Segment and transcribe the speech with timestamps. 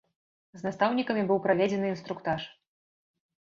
[0.61, 2.41] З настаўнікамі быў праведзены інструктаж.